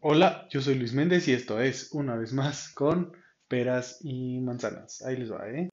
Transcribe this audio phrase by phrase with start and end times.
[0.00, 3.12] Hola, yo soy Luis Méndez y esto es una vez más con
[3.48, 5.00] peras y manzanas.
[5.02, 5.70] Ahí les va, ¿eh?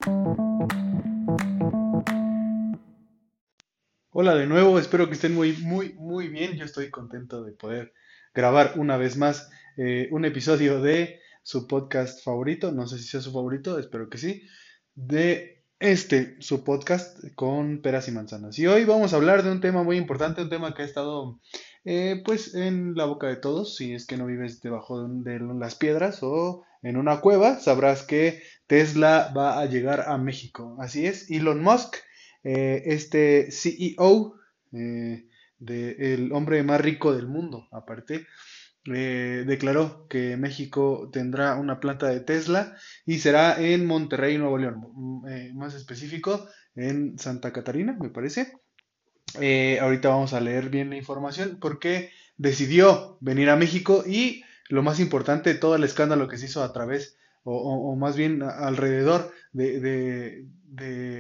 [4.12, 6.54] Hola de nuevo, espero que estén muy, muy, muy bien.
[6.56, 7.94] Yo estoy contento de poder
[8.34, 12.72] grabar una vez más eh, un episodio de su podcast favorito.
[12.72, 14.44] No sé si sea su favorito, espero que sí.
[14.96, 18.58] De este, su podcast con peras y manzanas.
[18.58, 21.42] Y hoy vamos a hablar de un tema muy importante, un tema que ha estado
[21.86, 25.76] eh, pues en la boca de todos, si es que no vives debajo de, las
[25.76, 30.78] piedras o en una cueva, sabrás que Tesla va a llegar a México.
[30.80, 31.96] Así es, Elon Musk,
[32.44, 34.36] eh, este CEO
[34.72, 35.28] eh,
[35.60, 38.28] del hombre más rico del mundo, aparte,
[38.86, 42.76] declaró que México tendrá una planta de Tesla
[43.06, 48.52] y será en Monterrey, Nuevo León, mm, más específico en Santa Catarina, me parece.
[49.40, 54.84] Eh, ahorita vamos a leer bien la información porque decidió venir a México y lo
[54.84, 60.46] más importante, todo el escándalo que se hizo a través o, más bien alrededor de,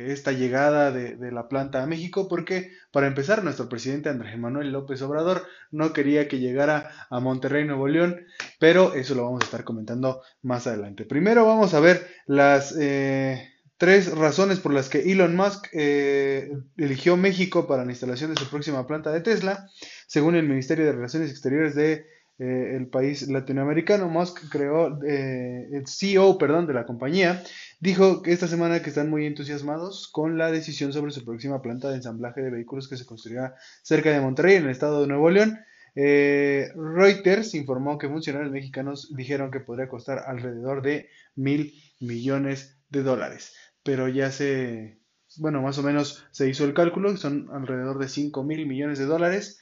[0.07, 5.01] esta llegada de, la planta a México, porque para empezar, nuestro presidente Andrés Manuel López
[5.01, 8.25] Obrador no quería que llegara a Monterrey, Nuevo León,
[8.59, 11.05] pero eso lo vamos a estar comentando más adelante.
[11.05, 12.75] Primero vamos a ver las...
[12.79, 18.39] Eh, tres razones por las que Elon Musk eh, eligió México para la instalación de
[18.39, 19.67] su próxima planta de Tesla.
[20.07, 22.05] Según el Ministerio de Relaciones Exteriores de
[22.39, 27.43] eh, el país latinoamericano, Musk creó, eh, el CEO, perdón, de la compañía,
[27.79, 31.89] dijo que esta semana que están muy entusiasmados con la decisión sobre su próxima planta
[31.89, 35.29] de ensamblaje de vehículos que se construirá cerca de Monterrey, en el estado de Nuevo
[35.29, 35.59] León.
[35.95, 43.53] Reuters informó que funcionarios mexicanos dijeron que podría costar alrededor de mil millones de dólares
[43.83, 44.99] pero ya se,
[45.37, 49.05] bueno, más o menos se hizo el cálculo, son alrededor de 5 mil millones de
[49.05, 49.59] dólares.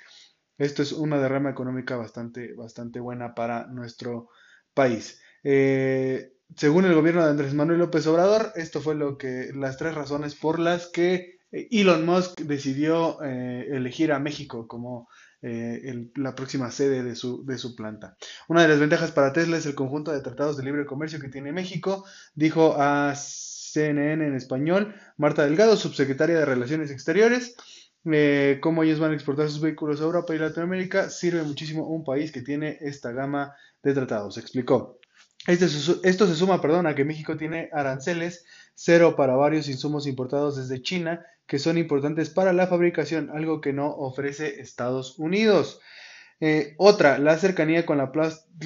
[0.58, 4.30] Esto es una derrama económica bastante, bastante buena para nuestro
[4.74, 5.22] país.
[5.44, 9.96] Eh, según el gobierno de Andrés Manuel López Obrador, esto fue lo que las tres
[9.96, 15.10] razones por las que Elon Musk decidió eh, elegir a México como
[15.42, 18.16] eh, la próxima sede de su, de su planta.
[18.48, 21.30] Una de las ventajas para Tesla es el conjunto de tratados de libre comercio que
[21.30, 22.06] tiene México,
[22.36, 23.16] dijo a
[23.72, 27.56] CNN en español, Marta Delgado, subsecretaria de Relaciones Exteriores.
[28.12, 32.04] Eh, cómo ellos van a exportar sus vehículos a Europa y Latinoamérica, sirve muchísimo un
[32.04, 35.00] país que tiene esta gama de tratados, explicó.
[35.48, 38.46] Este esto se suma perdón, a que México tiene aranceles
[38.76, 43.74] cero para varios insumos importados desde China que son importantes para la fabricación, algo que
[43.74, 45.81] no ofrece Estados Unidos.
[46.44, 48.12] Eh, otra, la cercanía con la,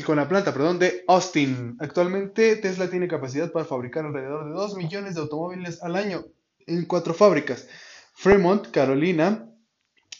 [0.06, 1.76] con la planta perdón, de Austin.
[1.82, 6.24] Actualmente Tesla tiene capacidad para fabricar alrededor de 2 millones de automóviles al año
[6.68, 7.68] en cuatro fábricas.
[8.14, 9.50] Fremont, Carolina,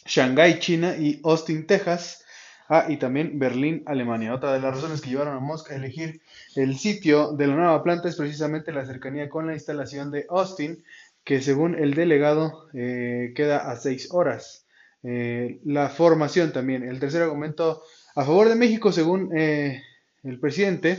[0.04, 2.22] Shanghai, China y Austin, Texas.
[2.68, 4.34] Ah, y también Berlín, Alemania.
[4.34, 6.20] Otra de las razones que llevaron a Musk a elegir
[6.56, 10.84] el sitio de la nueva planta es precisamente la cercanía con la instalación de Austin,
[11.24, 14.65] que según el delegado eh, queda a 6 horas.
[15.02, 16.82] Eh, la formación también.
[16.82, 17.82] El tercer argumento
[18.14, 19.82] a favor de México, según eh,
[20.24, 20.98] el presidente,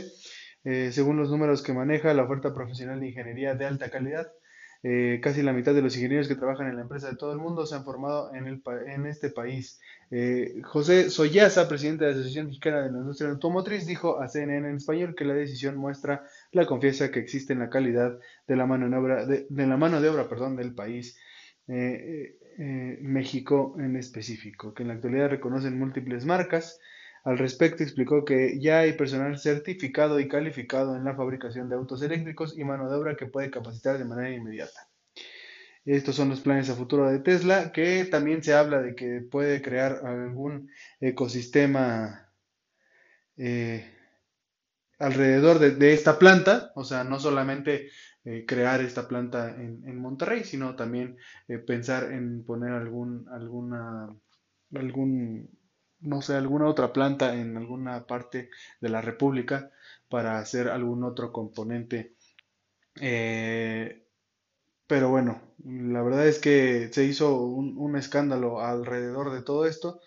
[0.64, 4.32] eh, según los números que maneja la oferta profesional de ingeniería de alta calidad,
[5.20, 7.66] casi la mitad de los ingenieros que trabajan en la empresa de todo el mundo
[7.66, 9.80] se han formado en, el, en este país.
[10.62, 14.76] José Soyaza, presidente de la Asociación Mexicana de la Industria Automotriz, dijo a CNN en
[14.76, 16.22] español que la decisión muestra
[16.52, 20.00] la confianza que existe en la calidad de la mano de obra, de, la mano
[20.00, 21.18] de obra perdón, del país.
[21.66, 26.80] Eh, México en específico, que en la actualidad reconocen múltiples marcas.
[27.24, 32.02] Al respecto explicó que ya hay personal certificado y calificado en la fabricación de autos
[32.02, 34.88] eléctricos y mano de obra que puede capacitar de manera inmediata.
[35.84, 39.62] Estos son los planes a futuro de Tesla, que también se habla de que puede
[39.62, 40.70] crear algún
[41.00, 42.28] ecosistema
[43.36, 43.88] eh,
[44.98, 47.88] alrededor de, esta planta, o sea, no solamente
[48.24, 54.14] eh, crear esta planta en, Monterrey, sino también eh, pensar en poner algún, alguna,
[54.74, 55.48] algún,
[56.00, 59.70] no sé, alguna otra planta en alguna parte de la República
[60.08, 62.14] para hacer algún otro componente.
[63.00, 64.04] Eh,
[64.86, 70.00] pero bueno, la verdad es que se hizo un, escándalo alrededor de todo esto.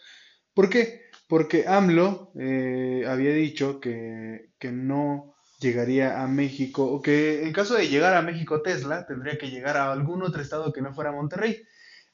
[0.54, 1.04] ¿Por qué?
[1.28, 5.31] Porque AMLO había dicho que, que no
[5.62, 9.78] llegaría a México, o que en caso de llegar a México Tesla, tendría que llegar
[9.78, 11.64] a algún otro estado que no fuera Monterrey,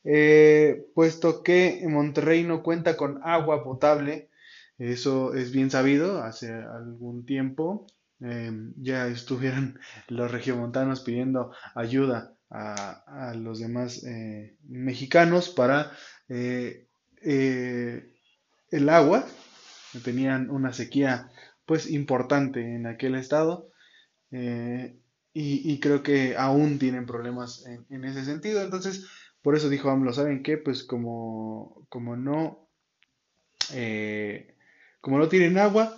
[0.03, 4.29] eh, puesto que Monterrey no cuenta con agua potable,
[4.77, 7.87] eso es bien sabido, hace algún tiempo
[8.21, 15.91] eh, ya estuvieron los regiomontanos pidiendo ayuda a, los demás eh, mexicanos para
[16.29, 16.87] el
[18.89, 19.25] agua.
[20.03, 21.29] Tenían una sequía
[21.67, 23.69] pues importante en aquel estado
[24.31, 24.97] eh,
[25.39, 28.63] y, creo que aún tienen problemas en, ese sentido.
[28.63, 29.05] Entonces,
[29.43, 30.57] por eso dijo AMLO, ¿saben qué?
[30.57, 32.67] Pues como, como no,
[33.71, 34.55] eh,
[34.99, 35.95] como no tienen agua,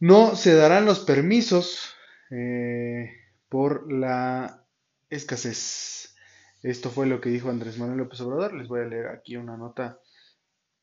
[0.00, 1.94] no se darán los permisos
[2.30, 3.10] eh,
[3.50, 4.64] por la
[5.10, 6.16] escasez.
[6.62, 8.54] Esto fue lo que dijo Andrés Manuel López Obrador.
[8.54, 10.00] Les voy a leer aquí una nota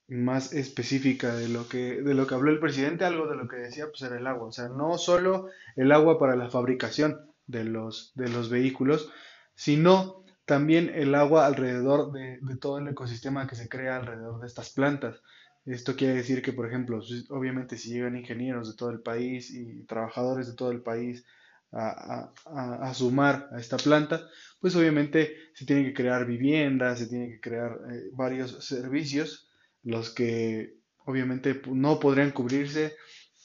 [0.10, 3.58] más específica de lo que de lo que habló el presidente, algo de lo que
[3.58, 7.64] decía pues era el agua, o sea, no solo el agua para la fabricación de
[7.64, 9.12] los de los vehículos,
[9.56, 14.72] sino también el agua alrededor de, todo el ecosistema que se crea alrededor de estas
[14.72, 15.22] plantas.
[15.66, 19.84] Esto quiere decir que, por ejemplo, obviamente si llegan ingenieros de todo el país y
[19.84, 21.24] trabajadores de todo el país
[21.72, 24.28] a, a, sumar a esta planta,
[24.60, 29.49] pues obviamente se tienen que crear viviendas, se tienen que crear eh, varios servicios
[29.84, 32.96] los que obviamente no podrían cubrirse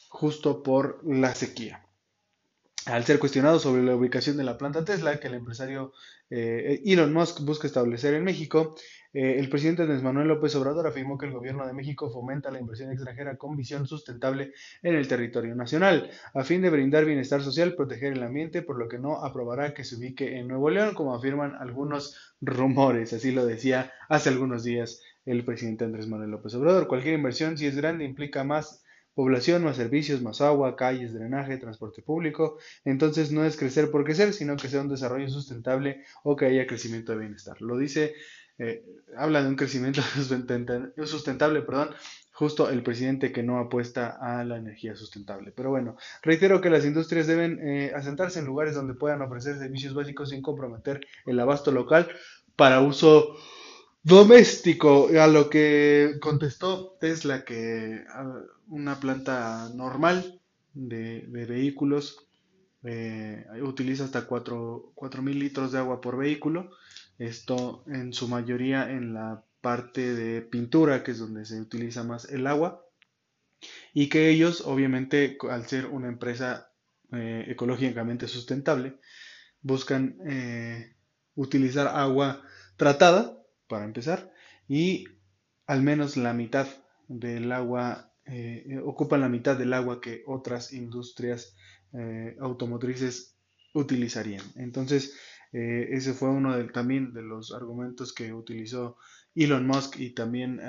[0.09, 1.85] justo por la sequía.
[2.87, 5.93] Al ser cuestionado sobre la ubicación de la planta Tesla que el empresario
[6.29, 8.77] eh, Elon Musk busca establecer en México,
[9.15, 12.59] eh, el presidente Andrés Manuel López Obrador afirmó que el gobierno de México fomenta la
[12.59, 14.53] inversión extranjera con visión sustentable
[14.83, 18.89] en el territorio nacional, a fin de brindar bienestar social, proteger el ambiente, por lo
[18.89, 23.13] que no aprobará que se ubique en Nuevo León, como afirman algunos rumores.
[23.13, 26.87] Así lo decía hace algunos días el presidente Andrés Manuel López Obrador.
[26.87, 28.83] Cualquier inversión, si es grande, implica más
[29.15, 32.59] población, más servicios, más agua, calles, drenaje, transporte público.
[32.85, 36.67] Entonces no es crecer por crecer, sino que sea un desarrollo sustentable o que haya
[36.67, 37.61] crecimiento de bienestar.
[37.63, 38.15] Lo dice,
[38.59, 38.85] eh,
[39.17, 40.03] habla de un crecimiento
[41.07, 41.91] sustentable, perdón,
[42.33, 45.53] justo el presidente que no apuesta a la energía sustentable.
[45.53, 49.95] Pero bueno, reitero que las industrias deben eh, asentarse en lugares donde puedan ofrecer servicios
[49.95, 52.09] básicos sin comprometer el abasto local
[52.57, 53.37] para uso
[54.05, 58.05] doméstico, a lo que contestó Tesla que
[58.69, 60.41] una planta normal
[60.75, 62.19] de, vehículos
[62.85, 66.71] eh, utiliza hasta 4.000 litros de agua por vehículo,
[67.19, 72.27] esto en su mayoría en la parte de pintura, que es donde se utiliza más
[72.27, 72.85] el agua,
[73.95, 76.71] y que ellos obviamente al ser una empresa
[77.13, 78.99] eh, ecológicamente sustentable,
[79.63, 80.95] buscan eh,
[81.37, 82.43] utilizar agua
[82.77, 83.39] tratada
[83.69, 84.33] para empezar,
[84.69, 85.07] y
[85.67, 86.67] al menos la mitad
[87.09, 91.57] del agua, eh, ocupan la mitad del agua que otras industrias
[91.93, 93.37] eh, automotrices
[93.75, 94.45] utilizarían.
[94.57, 95.15] Entonces,
[95.53, 98.97] eh, ese fue uno de, también de los argumentos que utilizó
[99.35, 100.61] Elon Musk y también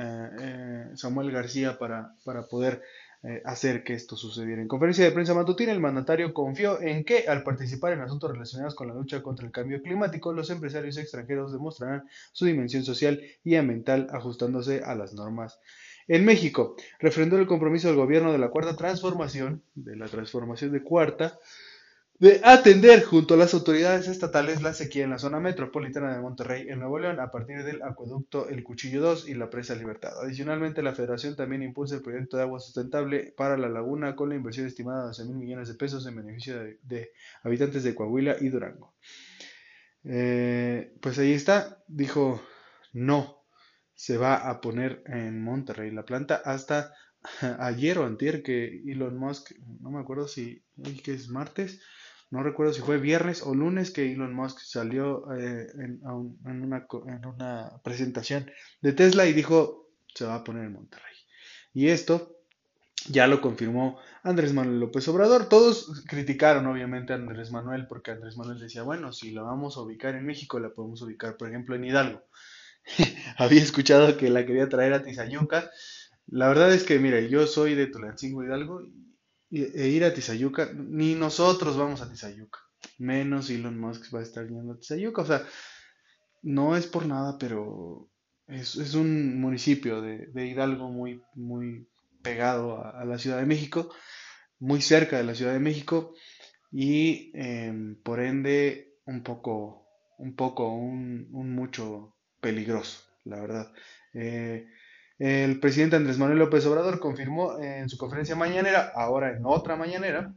[0.95, 2.81] Samuel García para, para poder
[3.27, 4.61] eh, hacer que esto sucediera.
[4.61, 8.75] En conferencia de prensa matutina, el mandatario confió en que, al participar en asuntos relacionados
[8.75, 13.55] con la lucha contra el cambio climático, los empresarios extranjeros demostrarán su dimensión social y
[13.55, 15.59] ambiental ajustándose a las normas.
[16.07, 20.83] En México, refrendó el compromiso del gobierno de la cuarta transformación, de la transformación de
[20.83, 21.39] cuarta,
[22.17, 26.67] de atender junto a las autoridades estatales la sequía en la zona metropolitana de Monterrey,
[26.69, 30.13] en Nuevo León, a partir del acueducto El Cuchillo 2 y la presa Libertad.
[30.21, 34.35] Adicionalmente, la Federación también impulsa el proyecto de agua sustentable para la laguna con la
[34.35, 37.11] inversión estimada de 12 mil millones de pesos en beneficio de,
[37.43, 38.93] habitantes de Coahuila y Durango.
[40.05, 42.41] Eh, pues ahí está, dijo
[42.93, 43.43] no
[43.93, 46.93] se va a poner en Monterrey la planta hasta
[47.59, 49.51] ayer o antier que Elon Musk,
[49.81, 51.81] no me acuerdo si es martes,
[52.35, 57.25] no recuerdo si fue viernes o lunes que Elon Musk salió eh, en, una, en,
[57.25, 58.51] una, presentación
[58.81, 61.15] de Tesla y dijo se va a poner en Monterrey.
[61.73, 62.35] Y esto
[63.07, 65.47] ya lo confirmó Andrés Manuel López Obrador.
[65.47, 69.81] Todos criticaron obviamente a Andrés Manuel porque Andrés Manuel decía, bueno, si la vamos a
[69.81, 72.23] ubicar en México, la podemos ubicar, por ejemplo, en Hidalgo.
[73.37, 75.69] Había escuchado que la quería traer a Tizayuca.
[76.27, 78.81] La verdad es que, mire, yo soy de Tulancingo Hidalgo
[79.61, 82.59] e ir a Tizayuca, ni nosotros vamos a Tizayuca,
[82.97, 85.45] menos Elon Musk va a estar yendo a Tizayuca, o sea,
[86.43, 88.09] no es por nada, pero
[88.47, 91.87] es, un municipio de, Hidalgo muy, muy
[92.21, 93.91] pegado a, la Ciudad de México,
[94.59, 96.13] muy cerca de la Ciudad de México
[96.71, 103.73] y em, por ende un poco, un poco, un, mucho peligroso, la verdad.
[104.13, 104.67] Eh,
[105.17, 110.33] el presidente Andrés Manuel López Obrador confirmó en su conferencia mañanera, ahora en otra mañanera,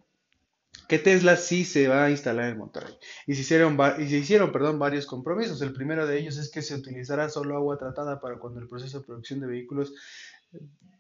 [0.89, 2.95] que Tesla sí se va a instalar en Monterrey.
[3.27, 5.61] Y se hicieron, y se hicieron perdón, varios compromisos.
[5.63, 9.01] El primero de ellos es que se utilizará solo agua tratada para cuando el proceso
[9.01, 9.93] de producción de vehículos,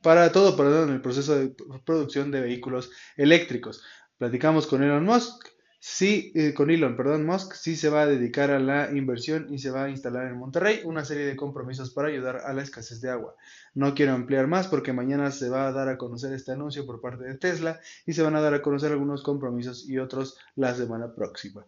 [0.03, 1.55] para todo, perdón, el proceso de
[1.85, 3.83] producción de vehículos eléctricos.
[4.19, 5.47] Platicamos con Elon Musk
[5.79, 9.59] sí, eh, con Elon, perdón, Musk, sí se va a dedicar a la inversión y
[9.59, 13.01] se va a instalar en Monterrey una serie de compromisos para ayudar a la escasez
[13.01, 13.35] de agua.
[13.75, 17.01] No quiero ampliar más porque mañana se va a dar a conocer este anuncio por
[17.01, 20.75] parte de Tesla y se van a dar a conocer algunos compromisos y otros la
[20.75, 21.65] semana próxima.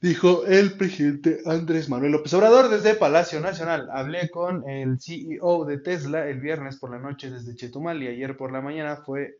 [0.00, 3.88] Dijo el presidente Andrés Manuel López Obrador desde Palacio Nacional.
[3.90, 8.36] Hablé con el CEO de Tesla el viernes por la noche desde Chetumal y ayer
[8.36, 9.38] por la mañana fue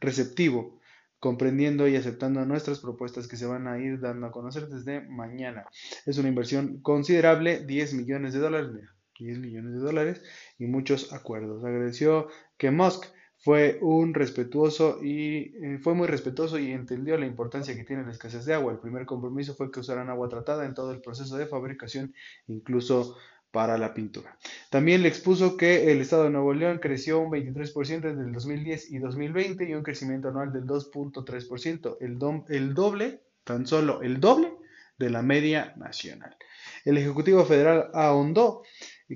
[0.00, 0.78] receptivo
[1.18, 5.66] comprendiendo y aceptando nuestras propuestas que se van a ir dando a conocer desde mañana.
[6.06, 8.70] Es una inversión considerable, 10 millones de dólares,
[9.18, 10.22] 10 millones de dólares
[10.58, 11.64] y muchos acuerdos.
[11.64, 12.28] Agradeció
[12.58, 13.06] que Musk
[13.44, 18.12] fue un respetuoso y eh, fue muy respetuoso y entendió la importancia que tiene la
[18.12, 18.72] escasez de agua.
[18.72, 22.14] El primer compromiso fue que usaran agua tratada en todo el proceso de fabricación,
[22.46, 23.16] incluso
[23.54, 24.36] para la pintura.
[24.68, 28.90] También le expuso que el Estado de Nuevo León creció un 23% entre el 2010
[28.90, 34.52] y 2020 y un crecimiento anual del 2.3%, el, doble, tan solo el doble
[34.98, 36.36] de la media nacional.
[36.84, 38.64] El Ejecutivo Federal ahondó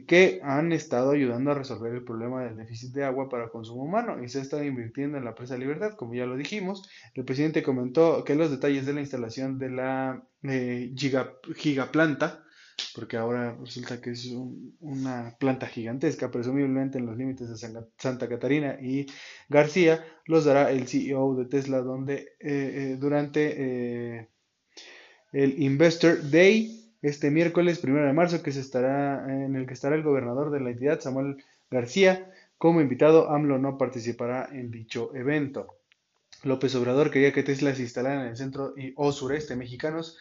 [0.06, 4.22] que han estado ayudando a resolver el problema del déficit de agua para consumo humano
[4.22, 6.88] y se ha estado invirtiendo en la presa Libertad, como ya lo dijimos.
[7.14, 10.94] El presidente comentó que los detalles de la instalación de la eh,
[11.56, 12.44] gigaplanta
[12.94, 14.26] porque ahora resulta que es
[14.80, 19.06] una planta gigantesca, presumiblemente en los límites de Santa Catarina y
[19.48, 23.54] García, los dará el CEO de Tesla, donde eh, eh, durante
[24.18, 24.28] eh,
[25.32, 29.94] el Investor Day, este miércoles primero de marzo, que se estará, en el que estará
[29.94, 35.76] el gobernador de la entidad, Samuel García, como invitado, AMLO no participará en dicho evento.
[36.42, 40.18] López Obrador quería que Tesla se instalara en el centro y, o sureste mexicanos.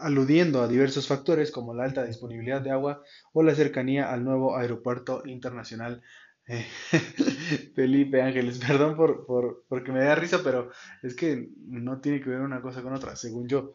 [0.00, 4.56] Aludiendo a diversos factores como la alta disponibilidad de agua o la cercanía al nuevo
[4.56, 6.02] aeropuerto internacional
[6.46, 6.66] eh,
[7.74, 8.58] Felipe Ángeles.
[8.58, 10.70] Perdón por, por, porque me da risa, pero
[11.02, 13.74] es que no tiene que ver una cosa con otra, según yo.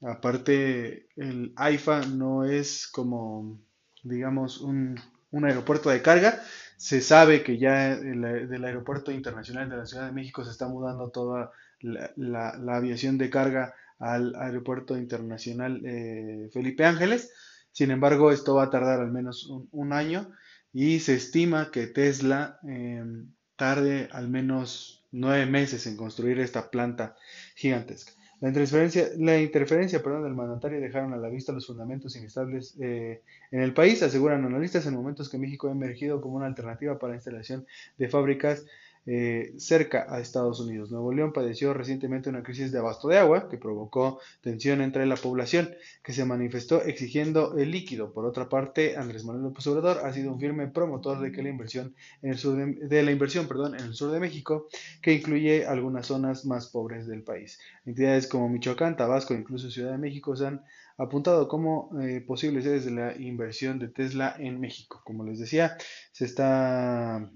[0.00, 3.60] Aparte, el AIFA no es como,
[4.02, 4.98] digamos, un,
[5.30, 6.40] un aeropuerto de carga.
[6.76, 11.10] Se sabe que ya del aeropuerto internacional de la Ciudad de México se está mudando
[11.10, 17.32] toda la, la aviación de carga al Aeropuerto Internacional eh, Felipe Ángeles.
[17.70, 20.28] Sin embargo, esto va a tardar al menos un, año
[20.72, 27.14] y se estima que Tesla em, tarde al menos nueve meses en construir esta planta
[27.54, 28.12] gigantesca.
[28.40, 33.60] La interferencia, la interferencia del mandatario dejaron a la vista los fundamentos inestables eh, en
[33.60, 37.18] el país, aseguran analistas en momentos que México ha emergido como una alternativa para la
[37.18, 37.66] instalación
[37.98, 38.66] de fábricas
[39.04, 40.90] eh, cerca a Estados Unidos.
[40.90, 45.16] Nuevo León padeció recientemente una crisis de abasto de agua que provocó tensión entre la
[45.16, 48.12] población, que se manifestó exigiendo el líquido.
[48.12, 51.48] Por otra parte, Andrés Manuel López Obrador ha sido un firme promotor de que la
[51.48, 54.68] inversión en el sur de, la inversión, en el sur de México,
[55.00, 57.58] que incluye algunas zonas más pobres del país.
[57.84, 60.62] Entidades como Michoacán, Tabasco incluso Ciudad de México se han
[60.98, 65.00] apuntado como eh, posibles sedes de la inversión de Tesla en México.
[65.04, 65.76] Como les decía,
[66.12, 67.30] se está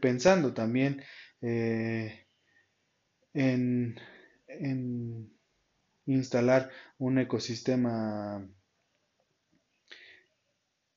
[0.00, 1.02] pensando también
[1.40, 2.26] eh,
[3.34, 3.98] en,
[6.06, 8.46] instalar un ecosistema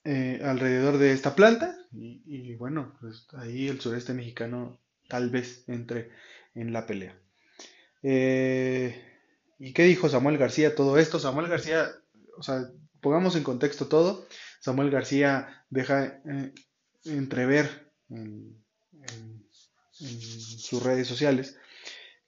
[0.03, 6.11] alrededor de esta planta y, bueno, pues ahí el sureste mexicano tal vez entre
[6.53, 7.17] en la pelea.
[9.57, 11.19] ¿Y qué dijo Samuel García todo esto?
[11.19, 11.89] Samuel García,
[12.37, 12.69] o sea,
[13.01, 14.27] pongamos en contexto todo.
[14.59, 16.53] Samuel García deja eh,
[17.05, 18.64] entrever en,
[19.91, 21.57] sus redes sociales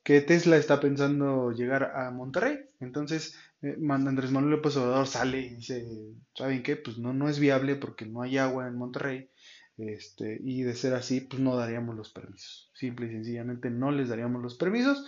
[0.08, 2.60] que Tesla está pensando llegar a Monterrey.
[2.80, 5.86] Entonces, eh, Andrés Manuel López Obrador sale y dice,
[6.34, 6.78] ¿saben qué?
[6.78, 9.30] Pues no, no es viable porque no hay agua en Monterrey.
[9.78, 12.72] Este, y de ser así, pues no daríamos los permisos.
[12.74, 15.06] Simple y sencillamente no les daríamos los permisos.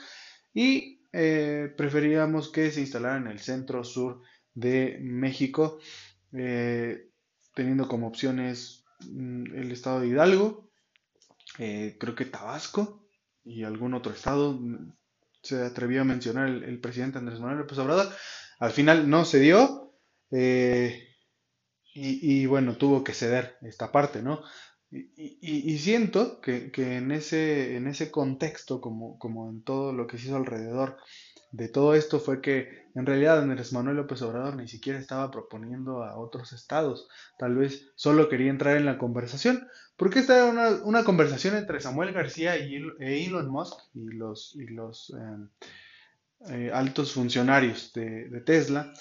[0.54, 4.22] Y eh, preferíamos que se instalara en el centro sur
[4.54, 5.80] de México,
[6.34, 7.08] eh,
[7.56, 10.69] teniendo como opciones mm, el estado de Hidalgo,
[11.60, 13.08] eh, creo que Tabasco
[13.44, 14.54] y algún otro estado.
[14.54, 14.94] Mm,
[15.42, 18.12] se atrevió a mencionar el, presidente Andrés Manuel López Obrador.
[18.60, 19.94] Al final no se dio.
[20.32, 21.10] Y,
[21.94, 24.42] y, bueno, tuvo que ceder esta parte, ¿no?
[24.92, 30.28] Y, siento que, en, ese, en ese contexto, como, como en todo lo que se
[30.28, 30.98] hizo alrededor
[31.52, 36.04] de todo esto, fue que en realidad Andrés Manuel López Obrador ni siquiera estaba proponiendo
[36.04, 41.04] a otros estados, tal vez solo quería entrar en la conversación, porque esta era una,
[41.04, 47.14] conversación entre Samuel García y, e Elon Musk y los, y los eh, eh, altos
[47.14, 48.94] funcionarios de, Tesla,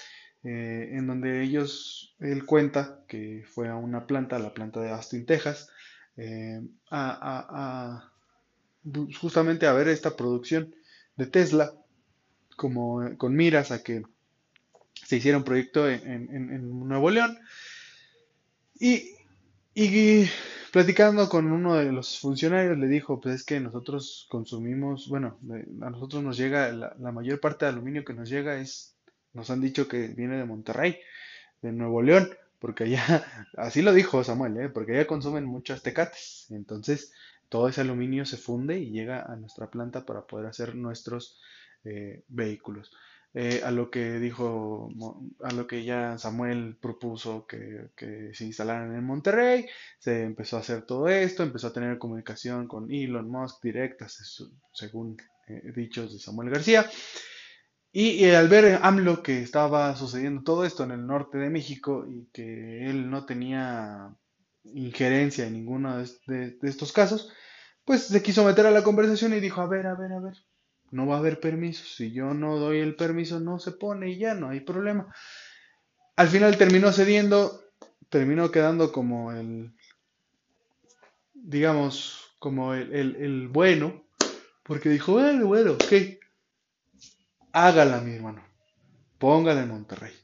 [0.43, 5.27] eh, en donde ellos, él cuenta que fue a una planta, la planta de Austin,
[5.27, 5.69] Texas,
[6.91, 8.11] a,
[9.21, 10.75] justamente a ver esta producción
[11.17, 11.73] de Tesla
[12.59, 14.03] como con miras a que
[14.93, 17.39] se hiciera un proyecto en, Nuevo León.
[18.81, 19.15] Y,
[20.73, 25.39] platicando con uno de los funcionarios le dijo, pues es que nosotros consumimos, bueno,
[25.81, 28.97] a nosotros nos llega, la, mayor parte de aluminio que nos llega es,
[29.33, 30.99] nos han dicho que viene de Monterrey,
[31.63, 33.25] de Nuevo León porque allá,
[33.57, 34.69] así lo dijo Samuel, ¿eh?
[34.69, 36.47] porque allá consumen muchos tecates.
[36.51, 37.13] Entonces,
[37.49, 41.41] todo ese aluminio se funde y llega a nuestra planta para poder hacer nuestros
[41.85, 42.91] eh, vehículos.
[43.35, 44.89] Eh, a lo que dijo,
[45.43, 47.91] a lo que ya Samuel propuso que,
[48.33, 49.67] se instalaran en Monterrey,
[49.99, 54.43] se empezó a hacer todo esto, empezó a tener comunicación con Elon Musk directas,
[54.73, 55.17] según
[55.75, 56.89] dichos de Samuel García.
[57.93, 62.29] Y, al ver AMLO que estaba sucediendo todo esto en el norte de México y
[62.33, 64.15] que él no tenía
[64.65, 67.33] injerencia en ninguno de, estos casos,
[67.85, 70.35] pues se quiso meter a la conversación y dijo, a ver, a ver, a ver,
[70.91, 74.19] no va a haber permiso, si yo no doy el permiso no se pone y
[74.19, 75.15] ya no hay problema.
[76.17, 77.63] Al final terminó cediendo,
[78.09, 79.73] terminó quedando como el,
[81.35, 84.05] digamos, como el, el, bueno,
[84.63, 85.93] porque dijo, bueno, bueno, ok,
[87.53, 88.45] hágala, mi hermano.
[89.19, 90.15] Póngala en Monterrey.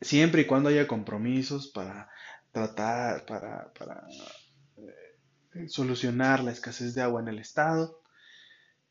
[0.00, 2.10] Siempre y cuando haya compromisos para
[2.50, 4.06] tratar, para, para
[5.54, 8.00] eh, solucionar la escasez de agua en el estado,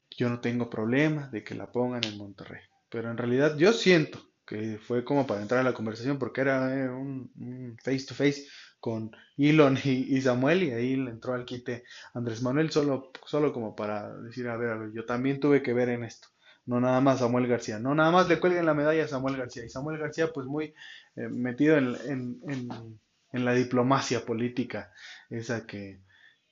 [0.09, 2.62] yo no tengo problema de que la pongan en Monterrey.
[2.89, 6.74] Pero en realidad yo siento que fue como para entrar a la conversación porque era
[6.77, 8.45] eh, un, face to face
[8.79, 11.83] con Elon y, Samuel y ahí le entró al quite
[12.13, 15.74] Andrés Manuel solo, solo como para decir, a ver, a ver, yo también tuve que
[15.74, 16.27] ver en esto
[16.65, 19.65] no nada más Samuel García, no nada más le cuelguen la medalla a Samuel García.
[19.65, 20.74] Y Samuel García, pues muy
[21.15, 23.00] eh, metido en,
[23.31, 24.91] la diplomacia política,
[25.29, 26.01] esa que,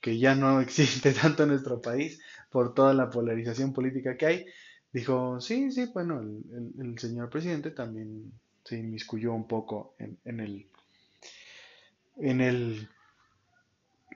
[0.02, 2.20] ya no existe tanto en nuestro país
[2.54, 4.46] por toda la polarización política que hay,
[4.92, 8.30] dijo, sí, sí, bueno, el, señor presidente también
[8.62, 10.68] se inmiscuyó un poco en, en el
[12.18, 12.88] en el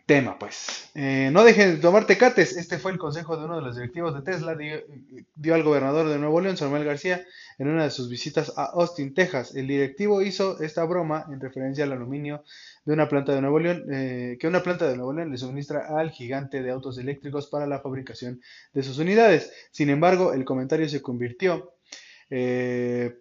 [0.08, 0.90] tema, pues.
[0.94, 2.56] Eh, no dejen de tomar tecates.
[2.56, 4.56] Este fue el consejo de uno de los directivos de Tesla.
[4.56, 7.26] Dio, al gobernador de Nuevo León, Samuel García,
[7.58, 9.54] en una de sus visitas a Austin, Texas.
[9.54, 12.42] El directivo hizo esta broma en referencia al aluminio
[12.86, 15.86] de una planta de Nuevo León, eh, que una planta de Nuevo León le suministra
[15.98, 18.40] al gigante de autos eléctricos para la fabricación
[18.72, 19.52] de sus unidades.
[19.70, 21.74] Sin embargo, el comentario se convirtió
[22.30, 23.14] eh,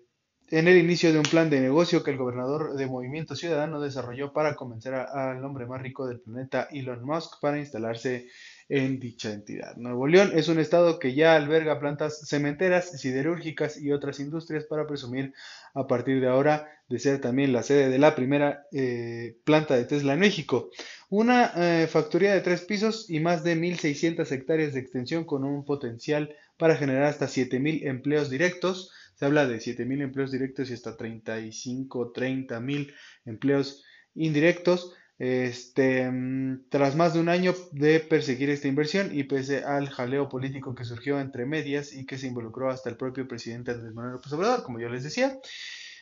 [0.49, 4.31] en el inicio de un plan de negocio que el gobernador de Movimiento Ciudadano desarrolló
[4.31, 8.29] para convencer al hombre más rico del planeta, Elon Musk, para instalarse
[8.69, 9.75] en dicha entidad.
[9.75, 14.88] Nuevo León es un estado que ya alberga plantas cementeras, siderúrgicas y otras industrias para
[14.88, 15.33] presumir
[15.73, 19.86] a partir de ahora de ser también la sede de la primera eh, planta de
[19.86, 20.69] Tesla en México.
[21.10, 25.65] Una eh, factoría de tres pisos y más de 1.600 hectáreas de extensión con un
[25.65, 30.95] potencial para generar hasta 7.000 empleos directos se habla de 7.000 empleos directos y hasta
[30.95, 32.93] 35, 30.000
[33.25, 34.93] empleos indirectos.
[35.19, 40.30] Este, mm, tras más de un año de perseguir esta inversión y pese al jaleo
[40.30, 44.13] político que surgió entre medias y que se involucró hasta el propio presidente Andrés Manuel
[44.13, 45.39] López Obrador, como yo les decía,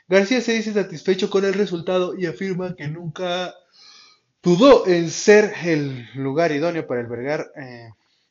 [0.09, 3.53] García se dice satisfecho con el resultado y afirma que nunca
[4.43, 7.89] dudó en ser el lugar idóneo para albergar eh,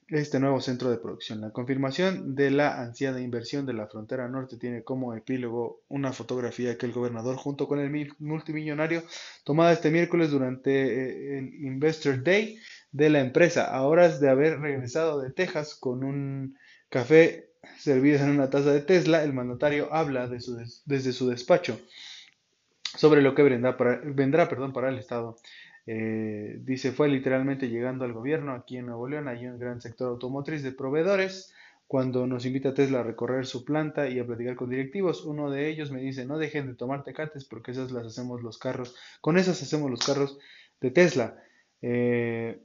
[0.08, 1.40] este nuevo centro de producción.
[1.40, 6.76] La confirmación de la ansiada inversión de la frontera norte tiene como epílogo una fotografía
[6.76, 9.02] que el gobernador junto con el multimillonario
[9.44, 12.58] tomada este miércoles durante eh, el Investor Day
[12.92, 16.56] de la empresa, a horas de haber regresado de Texas con un
[16.88, 21.80] café servido en una taza de Tesla, el mandatario habla desde su despacho
[22.96, 25.36] sobre lo que vendrá vendrá, perdón, para el Estado
[25.86, 30.08] eh, dice, fue literalmente llegando al gobierno aquí en Nuevo León, hay un gran sector
[30.08, 31.52] automotriz de proveedores.
[31.86, 35.68] Cuando nos invita Tesla a recorrer su planta y a platicar con directivos, uno de
[35.68, 39.36] ellos me dice, no dejen de tomar tecates porque esas las hacemos los carros, con
[39.36, 40.38] esas hacemos los carros
[40.80, 41.36] de Tesla.
[41.82, 42.58] Eh,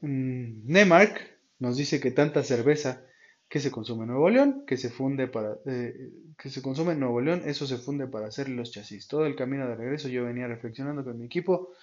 [0.00, 3.04] mm, Nemark nos dice que tanta cerveza
[3.50, 7.20] que se consume en Nuevo León, que se funde para eh, que se consume Nuevo
[7.20, 9.06] León, eso se funde para hacer los chasis.
[9.06, 11.74] Todo el camino de regreso yo venía reflexionando con mi equipo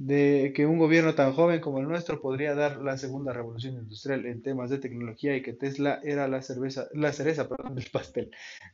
[0.00, 4.24] de que un gobierno tan joven como el nuestro podría dar la segunda revolución industrial
[4.24, 8.30] en temas de tecnología y que Tesla era la cerveza, la cereza perdón, del pastel,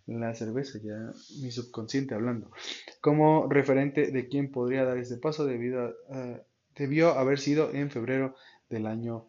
[0.07, 0.95] la cerveza, ya
[1.43, 2.53] mi subconsciente hablando,
[3.01, 6.43] como referente de quién podría dar ese paso debido a,
[6.77, 8.37] debió haber sido en febrero
[8.71, 9.27] del año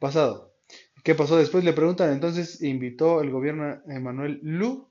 [0.00, 0.52] pasado.
[1.04, 1.62] ¿Qué pasó después?
[1.62, 4.90] Le preguntan, entonces invitó el gobierno a Emmanuel Lu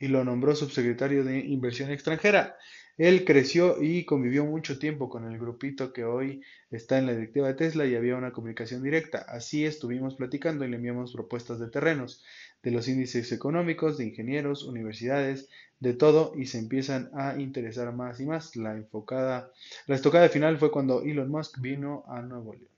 [0.00, 2.56] y lo nombró subsecretario de Inversión Extranjera.
[2.96, 7.48] Él creció y convivió mucho tiempo con el grupito que hoy está en la directiva
[7.48, 9.18] de Tesla y había una comunicación directa.
[9.28, 12.22] Así estuvimos platicando y le enviamos propuestas de terrenos,
[12.62, 15.48] de los índices económicos, de ingenieros, universidades,
[15.80, 18.54] de todo y se empiezan a interesar más y más.
[18.54, 19.50] La enfocada,
[19.86, 22.68] la estocada final fue cuando Elon Musk vino a Nuevo León.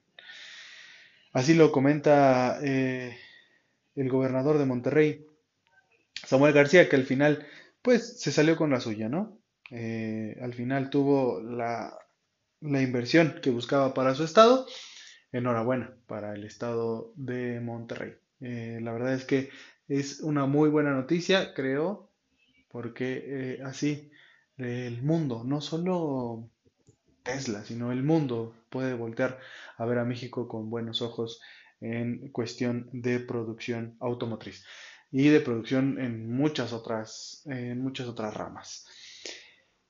[1.33, 3.14] Así lo comenta eh,
[3.94, 5.26] el gobernador de Monterrey,
[6.24, 7.46] Samuel García, que al final,
[7.83, 9.38] pues, se salió con la suya, ¿no?
[9.70, 11.96] Eh, al final tuvo la,
[12.61, 14.66] inversión que buscaba para su estado.
[15.33, 18.14] Enhorabuena para el estado de Monterrey.
[18.40, 19.50] Eh, la verdad es que
[19.88, 22.11] es una muy buena noticia, creo,
[22.70, 24.11] porque así
[24.57, 26.50] el mundo, no solo
[27.22, 29.38] Tesla, sino el mundo puede voltear
[29.76, 31.40] a ver a México con buenos ojos
[31.81, 34.64] en cuestión de producción automotriz
[35.11, 38.87] y de producción en muchas otras, en muchas otras ramas.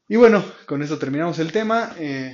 [0.08, 1.96] Y bueno, con esto terminamos el tema.
[1.98, 2.32] Eh,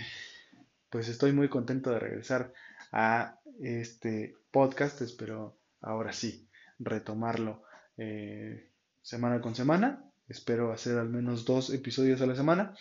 [0.90, 2.52] pues estoy muy contento de regresar
[2.92, 5.00] a este podcast.
[5.00, 7.62] Espero ahora sí retomarlo
[7.96, 8.68] eh,
[9.00, 10.04] semana con semana.
[10.28, 12.74] Espero hacer al menos dos episodios a la semana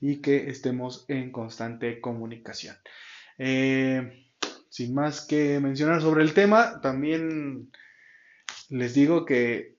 [0.00, 2.74] y que estemos en constante comunicación.
[3.38, 4.32] Eh,
[4.68, 7.70] sin más que mencionar sobre el tema, también
[8.68, 9.76] les digo que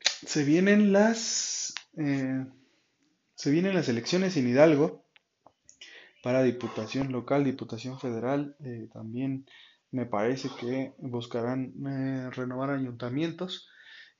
[0.00, 1.74] se vienen las
[3.34, 5.04] se vienen las elecciones en Hidalgo
[6.22, 8.56] para diputación local, diputación federal.
[8.64, 9.46] Eh, también
[9.90, 11.72] me parece que buscarán
[12.32, 13.68] renovar ayuntamientos.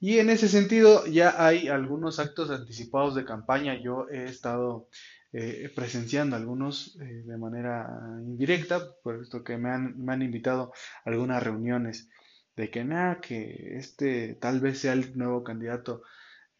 [0.01, 3.81] Y en ese sentido ya hay algunos actos anticipados de campaña.
[3.81, 4.89] Yo he estado
[5.33, 7.89] eh, presenciando algunos eh, de manera
[8.21, 10.73] indirecta, por esto que me han, me han invitado
[11.05, 12.09] a algunas reuniones
[12.55, 16.03] de que nada, que este tal vez sea el nuevo candidato.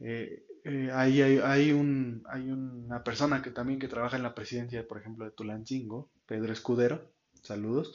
[0.01, 2.25] Eh, ahí hay, un,
[2.87, 7.13] una persona que también que trabaja en la presidencia, por ejemplo, de Tulancingo, Pedro Escudero,
[7.43, 7.95] saludos,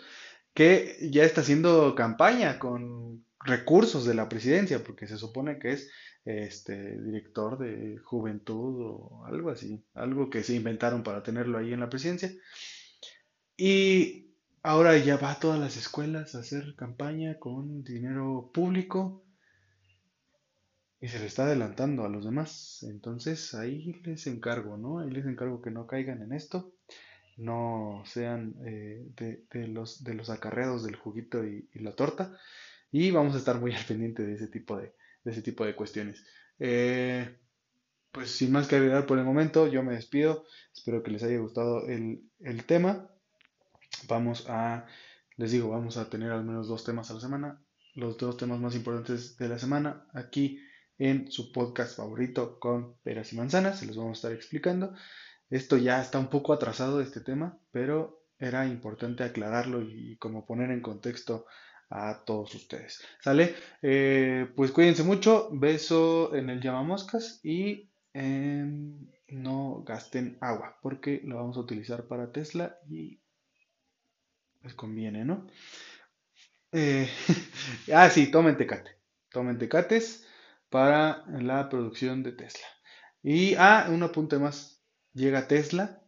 [0.54, 5.90] que ya está haciendo campaña con recursos de la presidencia, porque se supone que es
[6.26, 11.80] este director de juventud o algo así, algo que se inventaron para tenerlo ahí en
[11.80, 12.32] la presidencia.
[13.58, 19.24] Y ahora ya va a todas las escuelas a hacer campaña con dinero público
[21.02, 22.84] y se le está adelantando a los demás.
[22.84, 25.00] Entonces ahí les encargo, ¿no?
[25.00, 26.74] Ahí les encargo que no caigan en esto,
[27.38, 32.38] no sean eh, de, los, de los acarreados del juguito y, la torta.
[32.92, 35.76] Y vamos a estar muy al pendiente de ese tipo de, de ese tipo de
[35.76, 36.26] cuestiones.
[36.60, 37.38] Eh,
[38.12, 40.46] pues sin más que agregar por el momento, yo me despido.
[40.74, 42.22] Espero que les haya gustado el,
[42.66, 43.10] tema.
[44.08, 44.86] Vamos a,
[45.38, 47.62] les digo, vamos a tener al menos dos temas a la semana.
[47.96, 50.60] Los dos temas más importantes de la semana aquí
[51.00, 53.80] en su podcast favorito con peras y manzanas.
[53.80, 54.94] Se los vamos a estar explicando.
[55.50, 60.70] Esto ya está un poco atrasado este tema, pero era importante aclararlo y como poner
[60.72, 61.48] en contexto
[61.90, 63.02] a todos ustedes.
[63.22, 63.56] ¿Sale?
[63.82, 67.90] Eh, pues cuídense mucho, beso en el llamamoscas y
[69.30, 73.20] no gasten agua porque lo vamos a utilizar para Tesla y
[74.62, 75.48] les conviene, ¿no?
[76.72, 77.10] Eh,
[77.94, 78.92] ah, sí, tomen tecate.
[79.32, 80.28] Tomen tecates
[80.70, 82.68] para la producción de Tesla.
[83.22, 84.84] Y, ah, un apunte más.
[85.14, 86.02] Llega Tesla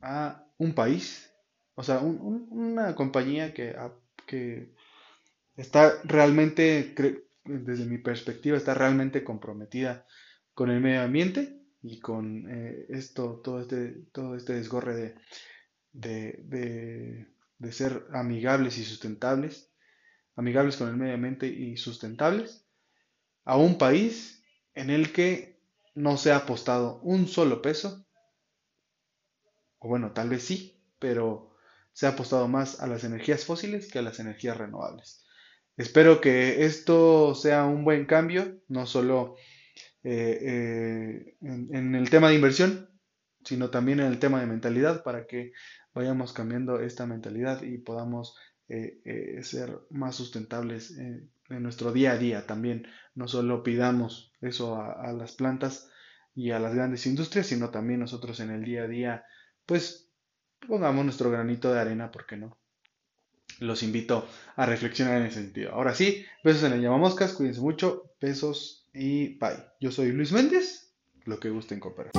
[0.00, 1.30] a un país,
[1.74, 3.76] o sea, una compañía que,
[4.26, 4.74] que
[5.56, 6.94] está realmente,
[7.44, 10.06] desde mi perspectiva, está realmente comprometida
[10.54, 15.14] con el medio ambiente y con eh, esto, todo este, todo este desgorre
[15.92, 17.26] de,
[17.58, 19.70] de, ser amigables y sustentables,
[20.34, 22.66] amigables con el medio ambiente y sustentables,
[23.48, 25.58] a un país en el que
[25.94, 28.06] no se ha apostado un solo peso,
[29.78, 31.56] o bueno, tal vez sí, pero
[31.94, 35.24] se ha apostado más a las energías fósiles que a las energías renovables.
[35.78, 39.36] Espero que esto sea un buen cambio, no solo
[40.04, 42.90] eh, eh, en, el tema de inversión,
[43.44, 45.52] sino también en el tema de mentalidad, para que
[45.94, 48.36] vayamos cambiando esta mentalidad y podamos
[48.68, 50.94] eh, ser más sustentables
[51.48, 52.86] en nuestro día a día también.
[53.14, 55.90] No solo pidamos eso a, las plantas
[56.34, 59.24] y a las grandes industrias, sino también nosotros en el día a día,
[59.66, 60.08] pues
[60.66, 62.56] pongamos nuestro granito de arena, ¿por qué no?
[63.60, 65.72] los invito a reflexionar en ese sentido.
[65.72, 69.64] Ahora sí, besos en el llamamoscas, cuídense mucho, besos y bye.
[69.80, 70.92] Yo soy Luis Méndez,
[71.24, 72.12] lo que gusten cooperar.